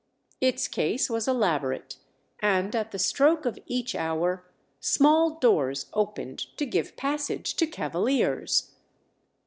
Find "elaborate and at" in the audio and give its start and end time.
1.27-2.89